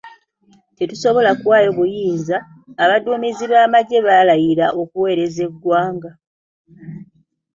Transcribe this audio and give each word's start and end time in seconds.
Tetusobola 0.77 1.31
kuwaayo 1.39 1.69
buyinza, 1.77 2.37
abaduumizi 2.83 3.43
b'amagye 3.51 3.99
baalayira 4.07 4.65
okuweereza 4.81 5.43
bannayuganda. 5.49 6.09